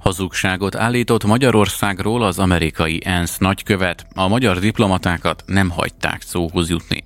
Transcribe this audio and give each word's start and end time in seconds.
Hazugságot 0.00 0.74
állított 0.74 1.24
Magyarországról 1.24 2.22
az 2.22 2.38
amerikai 2.38 3.00
ENSZ 3.04 3.38
nagykövet, 3.38 4.06
a 4.14 4.28
magyar 4.28 4.58
diplomatákat 4.58 5.42
nem 5.46 5.70
hagyták 5.70 6.22
szóhoz 6.22 6.68
jutni. 6.68 7.04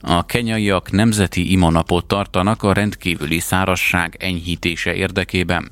A 0.00 0.26
kenyaiak 0.26 0.90
nemzeti 0.90 1.50
imanapot 1.50 2.06
tartanak 2.06 2.62
a 2.62 2.72
rendkívüli 2.72 3.38
szárasság 3.38 4.16
enyhítése 4.18 4.94
érdekében. 4.94 5.70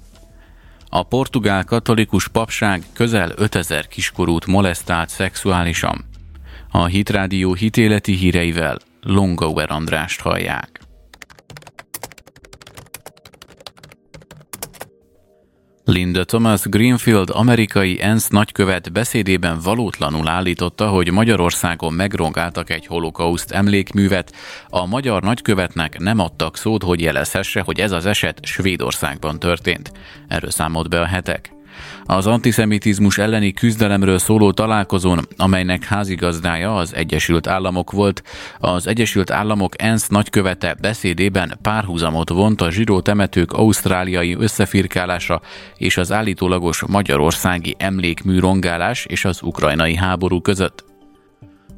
A 0.89 1.03
portugál 1.03 1.65
katolikus 1.65 2.29
papság 2.29 2.83
közel 2.93 3.33
5000 3.37 3.89
kiskorút 3.89 4.47
molesztált 4.47 5.09
szexuálisan. 5.09 6.05
A 6.71 6.85
Hitrádió 6.85 7.55
hitéleti 7.55 8.13
híreivel 8.13 8.79
Longauer 9.01 9.71
Andrást 9.71 10.21
hallják. 10.21 10.82
Linda 15.93 16.25
Thomas 16.25 16.63
Greenfield 16.63 17.31
amerikai 17.31 18.01
ENSZ 18.01 18.29
nagykövet 18.29 18.93
beszédében 18.93 19.59
valótlanul 19.63 20.29
állította, 20.29 20.89
hogy 20.89 21.11
Magyarországon 21.11 21.93
megrongáltak 21.93 22.71
egy 22.71 22.87
holokauszt 22.87 23.51
emlékművet. 23.51 24.33
A 24.69 24.87
magyar 24.87 25.23
nagykövetnek 25.23 25.99
nem 25.99 26.19
adtak 26.19 26.57
szót, 26.57 26.83
hogy 26.83 27.01
jelezhesse, 27.01 27.61
hogy 27.61 27.81
ez 27.81 27.93
az 27.93 28.07
eset 28.07 28.45
Svédországban 28.45 29.39
történt. 29.39 29.93
Erről 30.29 30.51
számolt 30.51 30.89
be 30.89 31.01
a 31.01 31.07
hetek. 31.07 31.53
Az 32.05 32.27
antiszemitizmus 32.27 33.19
elleni 33.19 33.53
küzdelemről 33.53 34.19
szóló 34.19 34.53
találkozón, 34.53 35.21
amelynek 35.37 35.85
házigazdája 35.85 36.77
az 36.77 36.95
Egyesült 36.95 37.47
Államok 37.47 37.91
volt, 37.91 38.23
az 38.59 38.87
Egyesült 38.87 39.31
Államok 39.31 39.83
ENSZ 39.83 40.09
nagykövete 40.09 40.75
beszédében 40.81 41.59
párhuzamot 41.63 42.29
vont 42.29 42.61
a 42.61 42.71
zsidó 42.71 43.01
temetők 43.01 43.53
ausztráliai 43.53 44.37
összefirkálása 44.39 45.41
és 45.77 45.97
az 45.97 46.13
állítólagos 46.13 46.83
magyarországi 46.87 47.75
emlékmű 47.79 48.39
rongálás 48.39 49.05
és 49.05 49.25
az 49.25 49.43
ukrajnai 49.43 49.95
háború 49.95 50.41
között. 50.41 50.85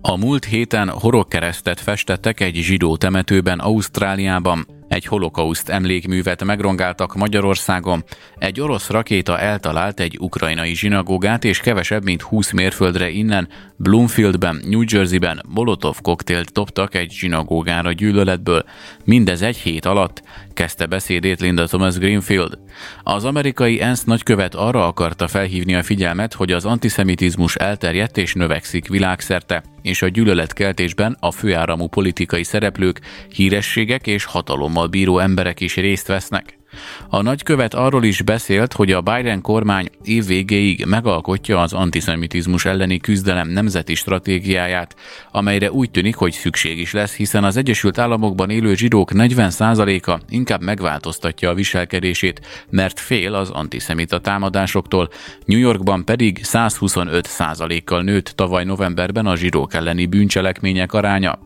A 0.00 0.16
múlt 0.16 0.44
héten 0.44 0.88
horogkeresztet 0.88 1.80
festettek 1.80 2.40
egy 2.40 2.54
zsidó 2.54 2.96
temetőben 2.96 3.58
Ausztráliában, 3.58 4.66
egy 4.88 5.04
holokauszt 5.04 5.68
emlékművet 5.68 6.44
megrongáltak 6.44 7.14
Magyarországon, 7.14 8.04
egy 8.38 8.60
orosz 8.60 8.88
rakéta 8.88 9.38
eltalált 9.38 10.00
egy 10.00 10.16
ukrajnai 10.20 10.74
zsinagógát, 10.74 11.44
és 11.44 11.58
kevesebb 11.58 12.04
mint 12.04 12.22
20 12.22 12.52
mérföldre 12.52 13.08
innen, 13.08 13.48
Bloomfieldben, 13.76 14.60
New 14.68 14.82
Jerseyben 14.86 15.42
Molotov 15.48 16.00
koktélt 16.02 16.52
dobtak 16.52 16.94
egy 16.94 17.10
zsinagógára 17.10 17.92
gyűlöletből. 17.92 18.64
Mindez 19.04 19.42
egy 19.42 19.56
hét 19.56 19.84
alatt, 19.84 20.22
kezdte 20.52 20.86
beszédét 20.86 21.40
Linda 21.40 21.66
Thomas 21.66 21.98
Greenfield. 21.98 22.58
Az 23.02 23.24
amerikai 23.24 23.80
ENSZ 23.80 24.04
nagykövet 24.04 24.54
arra 24.54 24.86
akarta 24.86 25.28
felhívni 25.28 25.74
a 25.74 25.82
figyelmet, 25.82 26.34
hogy 26.34 26.52
az 26.52 26.64
antiszemitizmus 26.64 27.54
elterjedt 27.54 28.16
és 28.16 28.34
növekszik 28.34 28.88
világszerte, 28.88 29.62
és 29.82 30.02
a 30.02 30.08
gyűlöletkeltésben 30.08 31.16
a 31.20 31.30
főáramú 31.30 31.86
politikai 31.86 32.44
szereplők, 32.44 33.00
hírességek 33.28 34.06
és 34.06 34.24
hatalommal 34.24 34.83
bíró 34.88 35.18
emberek 35.18 35.60
is 35.60 35.76
részt 35.76 36.06
vesznek. 36.06 36.58
A 37.08 37.22
nagykövet 37.22 37.74
arról 37.74 38.04
is 38.04 38.22
beszélt, 38.22 38.72
hogy 38.72 38.92
a 38.92 39.00
Biden 39.00 39.40
kormány 39.40 39.88
év 40.04 40.26
végéig 40.26 40.84
megalkotja 40.84 41.60
az 41.60 41.72
antiszemitizmus 41.72 42.64
elleni 42.64 42.98
küzdelem 42.98 43.48
nemzeti 43.48 43.94
stratégiáját, 43.94 44.96
amelyre 45.30 45.72
úgy 45.72 45.90
tűnik, 45.90 46.16
hogy 46.16 46.32
szükség 46.32 46.78
is 46.78 46.92
lesz, 46.92 47.14
hiszen 47.14 47.44
az 47.44 47.56
Egyesült 47.56 47.98
Államokban 47.98 48.50
élő 48.50 48.74
zsidók 48.74 49.10
40%-a 49.14 50.20
inkább 50.28 50.62
megváltoztatja 50.62 51.50
a 51.50 51.54
viselkedését, 51.54 52.66
mert 52.70 53.00
fél 53.00 53.34
az 53.34 53.50
antiszemita 53.50 54.18
támadásoktól, 54.18 55.08
New 55.44 55.58
Yorkban 55.58 56.04
pedig 56.04 56.40
125%-kal 56.42 58.02
nőtt 58.02 58.28
tavaly 58.28 58.64
novemberben 58.64 59.26
a 59.26 59.36
zsidók 59.36 59.74
elleni 59.74 60.06
bűncselekmények 60.06 60.92
aránya. 60.92 61.38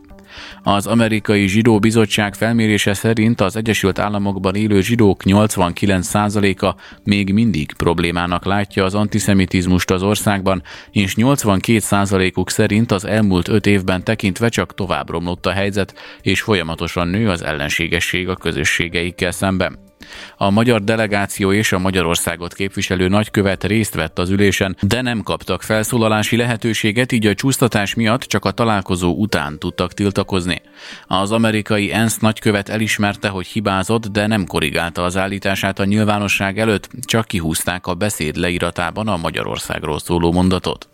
Az 0.63 0.87
amerikai 0.87 1.47
zsidó 1.47 1.79
bizottság 1.79 2.35
felmérése 2.35 2.93
szerint 2.93 3.41
az 3.41 3.55
Egyesült 3.55 3.99
Államokban 3.99 4.55
élő 4.55 4.81
zsidók 4.81 5.21
89%-a 5.25 6.75
még 7.03 7.33
mindig 7.33 7.73
problémának 7.73 8.45
látja 8.45 8.83
az 8.83 8.95
antiszemitizmust 8.95 9.91
az 9.91 10.03
országban, 10.03 10.63
és 10.91 11.13
82%-uk 11.17 12.49
szerint 12.49 12.91
az 12.91 13.05
elmúlt 13.05 13.47
öt 13.47 13.65
évben 13.65 14.03
tekintve 14.03 14.49
csak 14.49 14.73
tovább 14.73 15.09
romlott 15.09 15.45
a 15.45 15.51
helyzet, 15.51 15.93
és 16.21 16.41
folyamatosan 16.41 17.07
nő 17.07 17.29
az 17.29 17.41
ellenségesség 17.41 18.29
a 18.29 18.35
közösségeikkel 18.35 19.31
szemben. 19.31 19.88
A 20.37 20.49
magyar 20.49 20.83
delegáció 20.83 21.53
és 21.53 21.71
a 21.71 21.79
Magyarországot 21.79 22.53
képviselő 22.53 23.07
nagykövet 23.07 23.63
részt 23.63 23.95
vett 23.95 24.19
az 24.19 24.29
ülésen, 24.29 24.77
de 24.81 25.01
nem 25.01 25.23
kaptak 25.23 25.61
felszólalási 25.61 26.35
lehetőséget, 26.35 27.11
így 27.11 27.25
a 27.25 27.33
csúsztatás 27.33 27.93
miatt 27.93 28.21
csak 28.21 28.45
a 28.45 28.51
találkozó 28.51 29.13
után 29.13 29.59
tudtak 29.59 29.93
tiltakozni. 29.93 30.61
Az 31.07 31.31
amerikai 31.31 31.93
ENSZ 31.93 32.17
nagykövet 32.17 32.69
elismerte, 32.69 33.27
hogy 33.27 33.47
hibázott, 33.47 34.07
de 34.07 34.27
nem 34.27 34.45
korrigálta 34.45 35.03
az 35.03 35.17
állítását 35.17 35.79
a 35.79 35.85
nyilvánosság 35.85 36.59
előtt, 36.59 36.89
csak 37.01 37.25
kihúzták 37.25 37.87
a 37.87 37.93
beszéd 37.93 38.35
leíratában 38.35 39.07
a 39.07 39.17
Magyarországról 39.17 39.99
szóló 39.99 40.31
mondatot. 40.31 40.89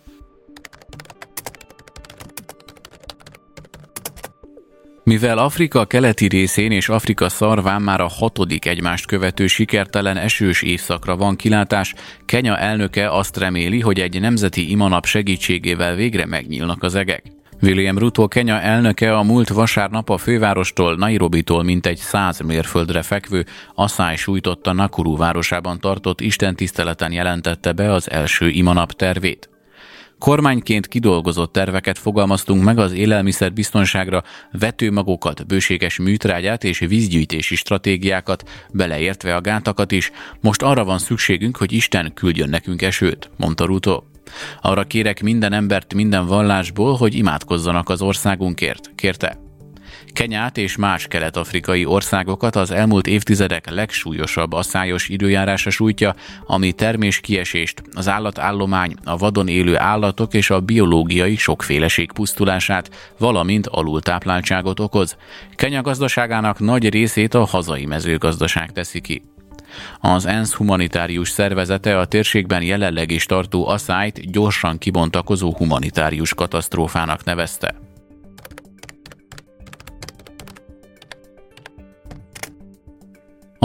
Mivel 5.05 5.37
Afrika 5.37 5.85
keleti 5.85 6.27
részén 6.27 6.71
és 6.71 6.89
Afrika 6.89 7.29
szarván 7.29 7.81
már 7.81 8.01
a 8.01 8.07
hatodik 8.07 8.65
egymást 8.65 9.05
követő 9.05 9.47
sikertelen 9.47 10.17
esős 10.17 10.61
évszakra 10.61 11.15
van 11.15 11.35
kilátás, 11.35 11.93
Kenya 12.25 12.57
elnöke 12.57 13.11
azt 13.11 13.37
reméli, 13.37 13.79
hogy 13.79 13.99
egy 13.99 14.19
nemzeti 14.19 14.69
imanap 14.69 15.05
segítségével 15.05 15.95
végre 15.95 16.25
megnyílnak 16.25 16.83
az 16.83 16.95
egek. 16.95 17.23
William 17.61 17.97
Ruto 17.97 18.27
Kenya 18.27 18.61
elnöke 18.61 19.15
a 19.15 19.23
múlt 19.23 19.49
vasárnap 19.49 20.09
a 20.09 20.17
fővárostól, 20.17 20.95
Nairobitól 20.95 21.63
mintegy 21.63 21.97
száz 21.97 22.39
mérföldre 22.39 23.01
fekvő 23.01 23.45
Asszály 23.73 24.15
sújtotta 24.15 24.73
Nakuru 24.73 25.17
városában 25.17 25.79
tartott 25.79 26.21
istentiszteleten 26.21 27.11
jelentette 27.11 27.71
be 27.71 27.91
az 27.91 28.11
első 28.11 28.49
imanap 28.49 28.91
tervét. 28.91 29.49
Kormányként 30.19 30.87
kidolgozott 30.87 31.51
terveket 31.51 31.97
fogalmaztunk 31.97 32.63
meg 32.63 32.77
az 32.77 32.91
élelmiszer 32.91 33.53
biztonságra, 33.53 34.23
vetőmagokat, 34.51 35.47
bőséges 35.47 35.97
műtrágyát 35.97 36.63
és 36.63 36.79
vízgyűjtési 36.79 37.55
stratégiákat, 37.55 38.49
beleértve 38.71 39.35
a 39.35 39.41
gátakat 39.41 39.91
is. 39.91 40.11
Most 40.41 40.61
arra 40.61 40.83
van 40.83 40.97
szükségünk, 40.97 41.57
hogy 41.57 41.71
Isten 41.71 42.13
küldjön 42.13 42.49
nekünk 42.49 42.81
esőt, 42.81 43.29
mondta 43.37 43.65
Ruto. 43.65 44.03
Arra 44.61 44.83
kérek 44.83 45.21
minden 45.21 45.53
embert 45.53 45.93
minden 45.93 46.25
vallásból, 46.25 46.95
hogy 46.95 47.15
imádkozzanak 47.15 47.89
az 47.89 48.01
országunkért, 48.01 48.91
kérte. 48.95 49.44
Kenyát 50.15 50.57
és 50.57 50.75
más 50.75 51.07
kelet-afrikai 51.07 51.85
országokat 51.85 52.55
az 52.55 52.71
elmúlt 52.71 53.07
évtizedek 53.07 53.69
legsúlyosabb 53.69 54.53
asszályos 54.53 55.09
időjárása 55.09 55.69
sújtja, 55.69 56.15
ami 56.45 56.71
terméskiesést, 56.71 57.83
az 57.93 58.07
állatállomány, 58.07 58.95
a 59.03 59.17
vadon 59.17 59.47
élő 59.47 59.77
állatok 59.77 60.33
és 60.33 60.49
a 60.49 60.59
biológiai 60.59 61.35
sokféleség 61.35 62.11
pusztulását, 62.11 63.13
valamint 63.17 63.67
alultápláltságot 63.67 64.79
okoz. 64.79 65.17
Kenya 65.55 65.81
gazdaságának 65.81 66.59
nagy 66.59 66.89
részét 66.89 67.33
a 67.33 67.45
hazai 67.45 67.85
mezőgazdaság 67.85 68.71
teszi 68.71 69.01
ki. 69.01 69.21
Az 69.99 70.25
ENSZ 70.25 70.53
humanitárius 70.53 71.29
szervezete 71.29 71.99
a 71.99 72.05
térségben 72.05 72.61
jelenleg 72.61 73.11
is 73.11 73.25
tartó 73.25 73.67
asszályt 73.67 74.31
gyorsan 74.31 74.77
kibontakozó 74.77 75.53
humanitárius 75.55 76.33
katasztrófának 76.33 77.23
nevezte. 77.23 77.84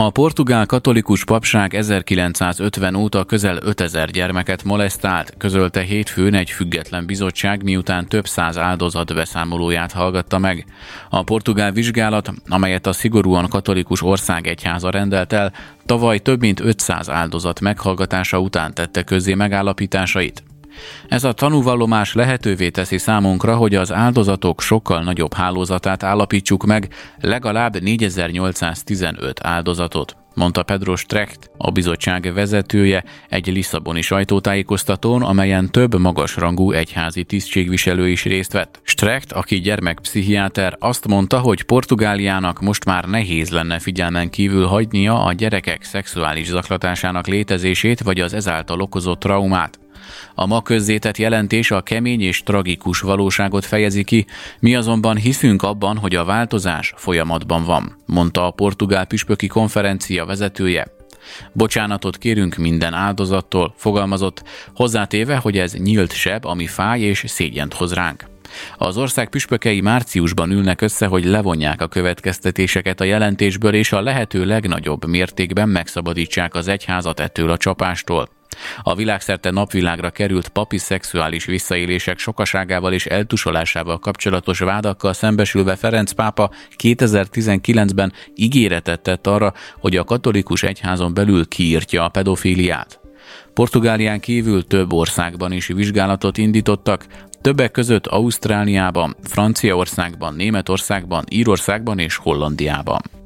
A 0.03 0.11
portugál 0.11 0.67
katolikus 0.67 1.25
papság 1.25 1.75
1950 1.75 2.95
óta 2.95 3.25
közel 3.25 3.59
5000 3.63 4.11
gyermeket 4.11 4.65
molesztált, 4.65 5.35
közölte 5.39 5.81
hétfőn 5.81 6.35
egy 6.35 6.51
független 6.51 7.07
bizottság, 7.07 7.63
miután 7.63 8.07
több 8.07 8.27
száz 8.27 8.59
áldozat 8.59 9.15
beszámolóját 9.15 9.93
hallgatta 9.93 10.39
meg. 10.39 10.65
A 11.11 11.23
portugál 11.23 11.73
vizsgálat, 11.73 12.33
amelyet 12.49 12.87
a 12.87 12.93
szigorúan 12.93 13.49
katolikus 13.49 14.03
ország 14.03 14.47
egyháza 14.47 14.91
rendelt 14.91 15.33
el, 15.33 15.53
tavaly 15.87 16.19
több 16.19 16.41
mint 16.41 16.61
500 16.61 17.09
áldozat 17.11 17.61
meghallgatása 17.61 18.39
után 18.39 18.75
tette 18.75 19.03
közzé 19.03 19.35
megállapításait. 19.35 20.43
Ez 21.09 21.25
a 21.25 21.33
tanúvallomás 21.33 22.15
lehetővé 22.15 22.69
teszi 22.69 22.99
számunkra, 22.99 23.57
hogy 23.57 23.75
az 23.75 23.93
áldozatok 23.93 24.61
sokkal 24.61 25.03
nagyobb 25.03 25.35
hálózatát 25.35 26.03
állapítsuk 26.03 26.65
meg, 26.65 26.89
legalább 27.21 27.81
4815 27.81 29.41
áldozatot. 29.43 30.17
mondta 30.35 30.63
Pedro 30.63 30.97
Strecht, 30.97 31.51
a 31.57 31.71
bizottság 31.71 32.33
vezetője 32.35 33.05
egy 33.29 33.47
Lisszaboni 33.47 34.01
sajtótájékoztatón, 34.01 35.23
amelyen 35.23 35.71
több 35.71 35.99
magasrangú 35.99 36.73
egyházi 36.73 37.25
tisztségviselő 37.25 38.09
is 38.09 38.25
részt 38.25 38.53
vett. 38.53 38.81
Strecht, 38.83 39.33
aki 39.33 39.61
gyermekpszichiáter, 39.61 40.77
azt 40.79 41.07
mondta, 41.07 41.39
hogy 41.39 41.63
Portugáliának 41.63 42.61
most 42.61 42.85
már 42.85 43.05
nehéz 43.05 43.51
lenne 43.51 43.79
figyelmen 43.79 44.31
kívül 44.31 44.67
hagynia 44.67 45.25
a 45.25 45.33
gyerekek 45.33 45.83
szexuális 45.83 46.47
zaklatásának 46.47 47.27
létezését 47.27 48.01
vagy 48.01 48.21
az 48.21 48.35
ezáltal 48.35 48.81
okozott 48.81 49.21
traumát. 49.21 49.79
A 50.35 50.47
ma 50.47 50.63
közzétett 50.63 51.17
jelentés 51.17 51.71
a 51.71 51.81
kemény 51.81 52.21
és 52.21 52.43
tragikus 52.43 53.01
valóságot 53.01 53.65
fejezi 53.65 54.05
ki, 54.05 54.27
mi 54.61 54.75
azonban 54.75 55.17
hiszünk 55.17 55.63
abban, 55.63 55.97
hogy 55.97 56.15
a 56.15 56.25
változás 56.25 56.93
folyamatban 56.97 57.65
van, 57.65 57.97
mondta 58.07 58.47
a 58.47 58.51
portugál 58.51 59.05
püspöki 59.05 59.47
konferencia 59.47 60.25
vezetője. 60.25 60.99
Bocsánatot 61.53 62.19
kérünk 62.19 62.57
minden 62.57 62.95
áldozattól, 62.95 63.75
fogalmazott, 63.77 64.43
hozzátéve, 64.75 65.37
hogy 65.37 65.59
ez 65.59 65.73
nyílt 65.73 66.13
seb, 66.13 66.45
ami 66.45 66.67
fáj 66.67 67.01
és 67.01 67.25
szégyent 67.27 67.75
hoz 67.75 67.93
ránk. 67.93 68.25
Az 68.77 68.97
ország 68.97 69.29
püspökei 69.29 69.81
márciusban 69.81 70.51
ülnek 70.51 70.81
össze, 70.81 71.07
hogy 71.07 71.25
levonják 71.25 71.81
a 71.81 71.89
következtetéseket 71.89 73.01
a 73.01 73.05
jelentésből, 73.05 73.75
és 73.75 73.93
a 73.93 74.01
lehető 74.01 74.45
legnagyobb 74.45 75.07
mértékben 75.07 75.69
megszabadítsák 75.69 76.55
az 76.55 76.69
egyházat 76.69 77.21
ettől 77.21 77.51
a 77.51 77.57
csapástól. 77.57 78.29
A 78.83 78.95
világszerte 78.95 79.51
napvilágra 79.51 80.11
került 80.11 80.49
papi 80.49 80.79
szexuális 80.79 81.45
visszaélések 81.45 82.19
sokaságával 82.19 82.93
és 82.93 83.07
eltusolásával 83.07 83.99
kapcsolatos 83.99 84.59
vádakkal 84.59 85.13
szembesülve 85.13 85.77
Ferenc 85.77 86.13
pápa 86.13 86.51
2019-ben 86.77 88.13
ígéretet 88.35 89.01
tett 89.01 89.27
arra, 89.27 89.53
hogy 89.79 89.97
a 89.97 90.05
katolikus 90.05 90.63
egyházon 90.63 91.15
belül 91.15 91.49
kiírtja 91.49 92.05
a 92.05 92.09
pedofíliát. 92.09 93.01
Portugálián 93.55 94.21
kívül 94.21 94.67
több 94.67 94.93
országban 94.93 95.53
is 95.53 95.67
vizsgálatot 95.67 96.39
indítottak, 96.39 97.07
többek 97.41 97.71
között 97.71 98.07
Ausztráliában, 98.07 99.17
Franciaországban, 99.23 100.35
Németországban, 100.35 101.25
Írországban 101.29 101.99
és 101.99 102.17
Hollandiában. 102.17 103.20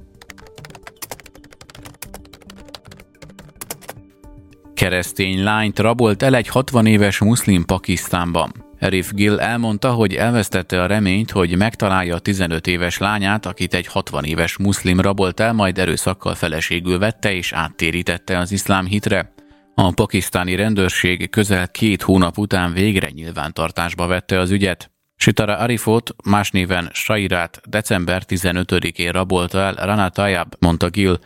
Keresztény 4.74 5.42
lányt 5.42 5.78
rabolt 5.78 6.22
el 6.22 6.34
egy 6.34 6.48
60 6.48 6.86
éves 6.86 7.18
muszlim 7.18 7.64
Pakisztánban. 7.64 8.52
Erif 8.78 9.12
Gill 9.12 9.40
elmondta, 9.40 9.92
hogy 9.92 10.14
elvesztette 10.14 10.82
a 10.82 10.86
reményt, 10.86 11.30
hogy 11.30 11.56
megtalálja 11.56 12.14
a 12.14 12.18
15 12.18 12.66
éves 12.66 12.98
lányát, 12.98 13.46
akit 13.46 13.74
egy 13.74 13.86
60 13.86 14.24
éves 14.24 14.56
muszlim 14.56 15.00
rabolt 15.00 15.40
el, 15.40 15.52
majd 15.52 15.78
erőszakkal 15.78 16.34
feleségül 16.34 16.98
vette 16.98 17.34
és 17.34 17.52
áttérítette 17.52 18.38
az 18.38 18.52
iszlám 18.52 18.86
hitre. 18.86 19.32
A 19.74 19.92
pakisztáni 19.92 20.54
rendőrség 20.54 21.30
közel 21.30 21.68
két 21.68 22.02
hónap 22.02 22.38
után 22.38 22.72
végre 22.72 23.10
nyilvántartásba 23.10 24.06
vette 24.06 24.38
az 24.38 24.50
ügyet. 24.50 24.90
Sitara 25.16 25.56
Arifot, 25.56 26.14
más 26.24 26.50
néven 26.50 26.90
Sairát 26.92 27.60
december 27.68 28.22
15-én 28.28 29.10
rabolta 29.10 29.58
el 29.58 29.74
Rana 29.74 30.08
Tayyab, 30.08 30.54
mondta 30.58 30.88
Gill. 30.88 31.18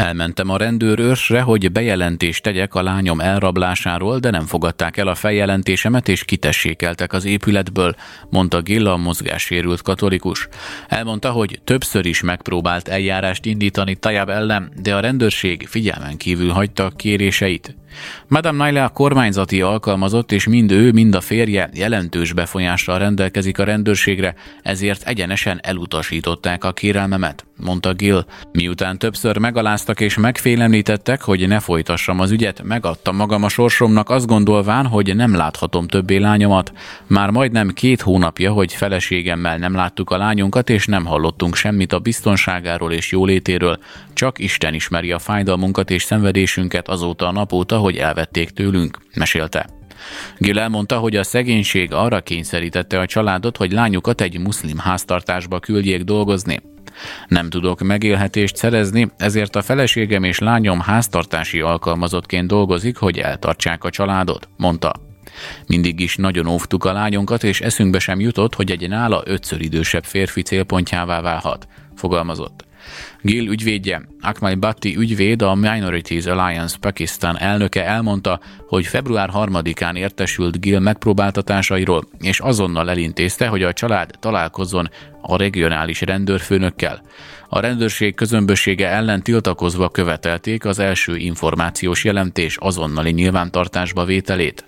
Elmentem 0.00 0.48
a 0.48 0.56
rendőrőrsre, 0.56 1.40
hogy 1.40 1.72
bejelentést 1.72 2.42
tegyek 2.42 2.74
a 2.74 2.82
lányom 2.82 3.20
elrablásáról, 3.20 4.18
de 4.18 4.30
nem 4.30 4.46
fogadták 4.46 4.96
el 4.96 5.08
a 5.08 5.14
feljelentésemet 5.14 6.08
és 6.08 6.24
kitessékeltek 6.24 7.12
az 7.12 7.24
épületből, 7.24 7.94
mondta 8.30 8.60
Gilla, 8.60 8.92
a 8.92 8.96
mozgássérült 8.96 9.82
katolikus. 9.82 10.48
Elmondta, 10.88 11.30
hogy 11.30 11.60
többször 11.64 12.06
is 12.06 12.20
megpróbált 12.20 12.88
eljárást 12.88 13.44
indítani 13.44 13.94
Tajab 13.94 14.28
ellen, 14.28 14.72
de 14.82 14.94
a 14.94 15.00
rendőrség 15.00 15.66
figyelmen 15.68 16.16
kívül 16.16 16.50
hagyta 16.50 16.90
kéréseit. 16.96 17.76
Madame 18.28 18.58
Naila 18.58 18.88
kormányzati 18.88 19.62
alkalmazott, 19.62 20.32
és 20.32 20.46
mind 20.46 20.70
ő, 20.70 20.92
mind 20.92 21.14
a 21.14 21.20
férje 21.20 21.70
jelentős 21.74 22.32
befolyással 22.32 22.98
rendelkezik 22.98 23.58
a 23.58 23.64
rendőrségre, 23.64 24.34
ezért 24.62 25.08
egyenesen 25.08 25.60
elutasították 25.62 26.64
a 26.64 26.72
kérelmemet, 26.72 27.44
mondta 27.56 27.92
Gill. 27.92 28.24
Miután 28.52 28.98
többször 28.98 29.38
megaláztak 29.38 30.00
és 30.00 30.16
megfélemlítettek, 30.16 31.22
hogy 31.22 31.48
ne 31.48 31.60
folytassam 31.60 32.20
az 32.20 32.30
ügyet, 32.30 32.62
megadtam 32.62 33.16
magam 33.16 33.42
a 33.44 33.48
sorsomnak 33.48 34.10
azt 34.10 34.26
gondolván, 34.26 34.86
hogy 34.86 35.16
nem 35.16 35.34
láthatom 35.34 35.86
többé 35.86 36.16
lányomat. 36.16 36.72
Már 37.06 37.30
majdnem 37.30 37.68
két 37.68 38.00
hónapja, 38.00 38.52
hogy 38.52 38.72
feleségemmel 38.72 39.58
nem 39.58 39.74
láttuk 39.74 40.10
a 40.10 40.16
lányunkat, 40.16 40.70
és 40.70 40.86
nem 40.86 41.04
hallottunk 41.04 41.54
semmit 41.54 41.92
a 41.92 41.98
biztonságáról 41.98 42.92
és 42.92 43.10
jólétéről. 43.10 43.78
Csak 44.12 44.38
Isten 44.38 44.74
ismeri 44.74 45.12
a 45.12 45.18
fájdalmunkat 45.18 45.90
és 45.90 46.02
szenvedésünket 46.02 46.88
azóta 46.88 47.26
a 47.26 47.32
napóta, 47.32 47.76
hogy 47.80 47.96
elvették 47.96 48.50
tőlünk, 48.50 48.98
mesélte. 49.14 49.66
Gil 50.38 50.58
elmondta, 50.58 50.98
hogy 50.98 51.16
a 51.16 51.22
szegénység 51.22 51.92
arra 51.92 52.20
kényszerítette 52.20 52.98
a 52.98 53.06
családot, 53.06 53.56
hogy 53.56 53.72
lányukat 53.72 54.20
egy 54.20 54.38
muszlim 54.38 54.78
háztartásba 54.78 55.58
küldjék 55.58 56.02
dolgozni. 56.02 56.60
Nem 57.28 57.50
tudok 57.50 57.80
megélhetést 57.80 58.56
szerezni, 58.56 59.10
ezért 59.16 59.56
a 59.56 59.62
feleségem 59.62 60.24
és 60.24 60.38
lányom 60.38 60.80
háztartási 60.80 61.60
alkalmazottként 61.60 62.46
dolgozik, 62.46 62.96
hogy 62.96 63.18
eltartsák 63.18 63.84
a 63.84 63.90
családot, 63.90 64.48
mondta. 64.56 64.92
Mindig 65.66 66.00
is 66.00 66.16
nagyon 66.16 66.46
óvtuk 66.46 66.84
a 66.84 66.92
lányunkat, 66.92 67.44
és 67.44 67.60
eszünkbe 67.60 67.98
sem 67.98 68.20
jutott, 68.20 68.54
hogy 68.54 68.70
egy 68.70 68.88
nála 68.88 69.22
ötször 69.24 69.60
idősebb 69.60 70.04
férfi 70.04 70.42
célpontjává 70.42 71.20
válhat, 71.20 71.68
fogalmazott. 71.96 72.64
Gil 73.22 73.48
ügyvédje, 73.48 74.02
Akmal 74.20 74.54
Bhatti 74.54 74.96
ügyvéd, 74.96 75.42
a 75.42 75.54
Minorities 75.54 76.26
Alliance 76.26 76.76
Pakistan 76.80 77.38
elnöke 77.38 77.84
elmondta, 77.84 78.40
hogy 78.66 78.86
február 78.86 79.30
3-án 79.32 79.96
értesült 79.96 80.60
Gil 80.60 80.78
megpróbáltatásairól, 80.78 82.04
és 82.18 82.40
azonnal 82.40 82.90
elintézte, 82.90 83.46
hogy 83.46 83.62
a 83.62 83.72
család 83.72 84.10
találkozzon 84.20 84.88
a 85.22 85.36
regionális 85.36 86.00
rendőrfőnökkel. 86.00 87.02
A 87.52 87.60
rendőrség 87.60 88.14
közömbössége 88.14 88.88
ellen 88.88 89.22
tiltakozva 89.22 89.88
követelték 89.88 90.64
az 90.64 90.78
első 90.78 91.16
információs 91.16 92.04
jelentés 92.04 92.56
azonnali 92.56 93.10
nyilvántartásba 93.10 94.04
vételét. 94.04 94.64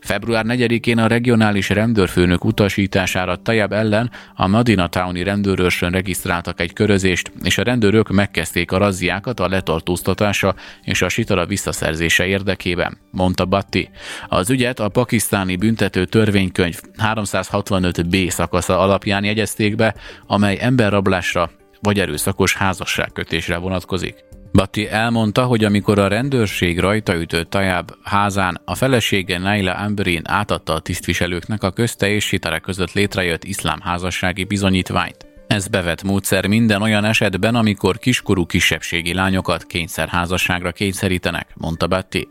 Február 0.00 0.44
4-én 0.48 0.98
a 0.98 1.06
regionális 1.06 1.68
rendőrfőnök 1.68 2.44
utasítására 2.44 3.36
Tajab 3.36 3.72
ellen 3.72 4.10
a 4.34 4.46
Madina 4.46 4.86
Towni 4.86 5.22
rendőrőrsön 5.22 5.90
regisztráltak 5.90 6.60
egy 6.60 6.72
körözést, 6.72 7.32
és 7.42 7.58
a 7.58 7.62
rendőrök 7.92 8.16
megkezdték 8.16 8.72
a 8.72 8.78
razziákat 8.78 9.40
a 9.40 9.48
letartóztatása 9.48 10.54
és 10.82 11.02
a 11.02 11.08
sitara 11.08 11.46
visszaszerzése 11.46 12.26
érdekében, 12.26 12.98
mondta 13.10 13.44
Batti. 13.44 13.90
Az 14.28 14.50
ügyet 14.50 14.80
a 14.80 14.88
pakisztáni 14.88 15.56
büntető 15.56 16.04
törvénykönyv 16.04 16.80
365b 16.98 18.30
szakasza 18.30 18.78
alapján 18.78 19.24
jegyezték 19.24 19.76
be, 19.76 19.94
amely 20.26 20.58
emberrablásra 20.60 21.50
vagy 21.80 21.98
erőszakos 22.00 22.54
házasságkötésre 22.54 23.56
vonatkozik. 23.56 24.14
Batti 24.52 24.88
elmondta, 24.88 25.44
hogy 25.44 25.64
amikor 25.64 25.98
a 25.98 26.08
rendőrség 26.08 26.78
rajta 26.78 27.14
ütött 27.14 27.56
házán, 28.02 28.60
a 28.64 28.74
felesége 28.74 29.38
Naila 29.38 29.72
Amberin 29.72 30.22
átadta 30.24 30.72
a 30.72 30.80
tisztviselőknek 30.80 31.62
a 31.62 31.70
közte 31.70 32.08
és 32.08 32.24
Sitare 32.24 32.58
között 32.58 32.92
létrejött 32.92 33.44
iszlám 33.44 33.80
házassági 33.80 34.44
bizonyítványt. 34.44 35.31
Ez 35.52 35.68
bevett 35.68 36.02
módszer 36.02 36.46
minden 36.46 36.82
olyan 36.82 37.04
esetben, 37.04 37.54
amikor 37.54 37.98
kiskorú 37.98 38.46
kisebbségi 38.46 39.14
lányokat 39.14 39.64
kényszerházasságra 39.64 40.72
kényszerítenek, 40.72 41.48
mondta 41.54 41.86
Batti. 41.86 42.28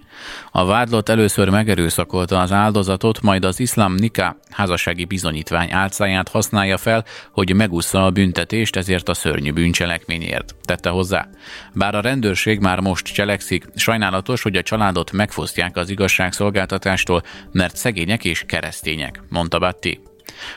A 0.52 0.66
vádlott 0.66 1.10
először 1.10 1.50
megerőszakolta 1.50 2.40
az 2.40 2.52
áldozatot, 2.52 3.22
majd 3.22 3.46
az 3.46 3.60
iszlám 3.60 3.94
nika 3.94 4.38
házassági 4.50 5.06
bizonyítvány 5.06 5.72
álcáját 5.72 6.30
használja 6.30 6.78
fel, 6.78 7.06
hogy 7.32 7.56
megúszza 7.56 8.06
a 8.06 8.12
büntetést 8.12 8.76
ezért 8.76 9.10
a 9.10 9.14
szörnyű 9.14 9.52
bűncselekményért, 9.52 10.56
tette 10.66 10.90
hozzá. 10.90 11.28
Bár 11.74 11.96
a 11.96 12.02
rendőrség 12.02 12.60
már 12.60 12.80
most 12.80 13.14
cselekszik, 13.14 13.66
sajnálatos, 13.76 14.42
hogy 14.42 14.56
a 14.56 14.64
családot 14.64 15.12
megfosztják 15.12 15.78
az 15.78 15.90
igazságszolgáltatástól, 15.90 17.24
mert 17.52 17.76
szegények 17.76 18.26
és 18.26 18.44
keresztények, 18.48 19.22
mondta 19.30 19.60
Batti. 19.60 20.00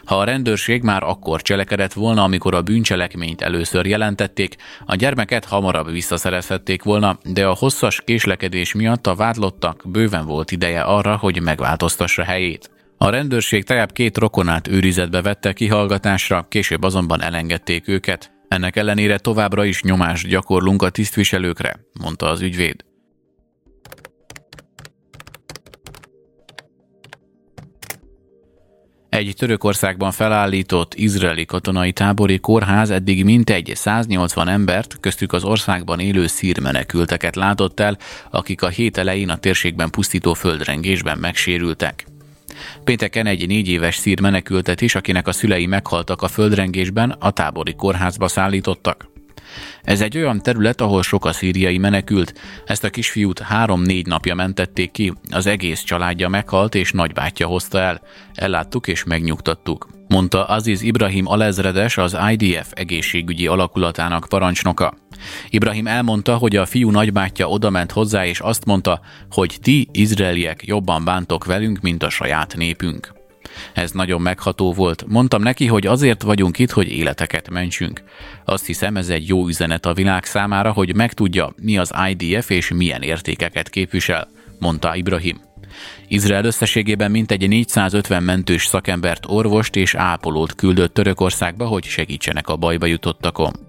Ha 0.05 0.19
a 0.19 0.25
rendőrség 0.25 0.83
már 0.83 1.03
akkor 1.03 1.43
cselekedett 1.43 1.93
volna, 1.93 2.23
amikor 2.23 2.55
a 2.55 2.63
bűncselekményt 2.63 3.41
először 3.41 3.87
jelentették, 3.87 4.57
a 4.87 4.95
gyermeket 4.95 5.45
hamarabb 5.45 5.91
visszaszerezhették 5.91 6.83
volna, 6.83 7.19
de 7.25 7.47
a 7.47 7.55
hosszas 7.55 8.03
késlekedés 8.05 8.75
miatt 8.75 9.07
a 9.07 9.15
vádlottak 9.15 9.83
bőven 9.85 10.27
volt 10.27 10.51
ideje 10.51 10.81
arra, 10.81 11.17
hogy 11.17 11.43
megváltoztassa 11.43 12.23
helyét. 12.23 12.71
A 12.99 13.11
rendőrség 13.11 13.65
teljebb 13.65 13.93
két 13.93 14.19
rokonát 14.19 14.69
őrizetbe 14.69 15.23
vette 15.23 15.53
kihallgatásra, 15.53 16.47
később 16.49 16.83
azonban 16.83 17.23
elengedték 17.23 17.89
őket. 17.89 18.33
Ennek 18.49 18.77
ellenére 18.77 19.19
továbbra 19.19 19.65
is 19.65 19.83
nyomást 19.83 20.29
gyakorlunk 20.29 20.83
a 20.83 20.91
tisztviselőkre, 20.91 21.77
mondta 22.01 22.27
az 22.27 22.41
ügyvéd. 22.41 22.85
Egy 29.15 29.35
Törökországban 29.37 30.11
felállított 30.13 30.95
izraeli 30.95 31.45
katonai 31.45 31.93
tábori 31.93 32.39
kórház 32.39 32.91
eddig 32.91 33.25
mintegy 33.25 33.73
180 33.75 34.49
embert, 34.49 34.97
köztük 35.01 35.33
az 35.33 35.45
országban 35.45 36.01
élő 36.01 36.27
szír 36.27 36.61
menekülteket 36.61 37.37
látott 37.37 37.81
el, 37.81 37.99
akik 38.31 38.63
a 38.63 38.69
hét 38.69 38.99
elején 38.99 39.29
a 39.29 39.37
térségben 39.37 39.91
pusztító 39.91 40.33
földrengésben 40.33 41.19
megsérültek. 41.19 42.07
Pénteken 42.85 43.27
egy 43.27 43.47
négy 43.47 43.69
éves 43.69 43.97
szír 43.97 44.21
menekültet 44.21 44.81
is, 44.81 44.95
akinek 44.95 45.27
a 45.27 45.33
szülei 45.33 45.67
meghaltak 45.67 46.23
a 46.23 46.29
földrengésben, 46.29 47.11
a 47.11 47.31
tábori 47.31 47.75
kórházba 47.75 48.29
szállítottak. 48.29 49.14
Ez 49.83 50.01
egy 50.01 50.17
olyan 50.17 50.43
terület, 50.43 50.81
ahol 50.81 51.03
sok 51.03 51.25
a 51.25 51.33
szíriai 51.33 51.79
menekült. 51.79 52.35
Ezt 52.67 52.85
a 52.85 52.91
kisfiút 52.91 53.39
három-négy 53.39 54.07
napja 54.07 54.35
mentették 54.35 54.91
ki, 54.91 55.13
az 55.31 55.47
egész 55.47 55.83
családja 55.83 56.29
meghalt 56.29 56.75
és 56.75 56.93
nagybátyja 56.93 57.47
hozta 57.47 57.79
el. 57.79 58.01
Elláttuk 58.35 58.87
és 58.89 59.05
megnyugtattuk 59.05 59.95
mondta 60.09 60.45
Aziz 60.45 60.83
Ibrahim 60.83 61.27
alezredes 61.27 61.97
az 61.97 62.17
IDF 62.31 62.71
egészségügyi 62.75 63.47
alakulatának 63.47 64.27
parancsnoka. 64.29 64.95
Ibrahim 65.49 65.87
elmondta, 65.87 66.37
hogy 66.37 66.57
a 66.57 66.67
fiú 66.67 66.91
nagybátyja 66.91 67.49
odament 67.49 67.93
hozzá, 67.93 68.27
és 68.27 68.41
azt 68.41 68.65
mondta, 68.65 69.01
hogy 69.31 69.59
ti, 69.63 69.89
izraeliek, 69.93 70.67
jobban 70.67 71.05
bántok 71.05 71.45
velünk, 71.45 71.81
mint 71.81 72.03
a 72.03 72.11
saját 72.11 72.57
népünk. 72.57 73.24
Ez 73.73 73.91
nagyon 73.91 74.21
megható 74.21 74.73
volt. 74.73 75.05
Mondtam 75.09 75.43
neki, 75.43 75.67
hogy 75.67 75.87
azért 75.87 76.23
vagyunk 76.23 76.59
itt, 76.59 76.71
hogy 76.71 76.89
életeket 76.89 77.51
mentsünk. 77.51 78.03
Azt 78.45 78.67
hiszem, 78.67 78.97
ez 78.97 79.09
egy 79.09 79.29
jó 79.29 79.47
üzenet 79.47 79.87
a 79.87 79.95
világ 79.95 80.25
számára, 80.25 80.73
hogy 80.73 80.95
megtudja, 80.95 81.53
mi 81.57 81.79
az 81.79 81.93
IDF 82.11 82.51
és 82.51 82.73
milyen 82.73 83.03
értékeket 83.03 83.69
képvisel, 83.69 84.29
mondta 84.59 84.95
Ibrahim. 84.95 85.41
Izrael 86.09 86.45
összességében 86.45 87.11
mintegy 87.11 87.49
450 87.49 88.23
mentős 88.23 88.67
szakembert, 88.67 89.25
orvost 89.29 89.77
és 89.77 89.95
ápolót 89.95 90.55
küldött 90.55 90.95
Törökországba, 90.95 91.67
hogy 91.67 91.85
segítsenek 91.85 92.49
a 92.49 92.57
bajba 92.57 92.87
jutottakon. 92.87 93.64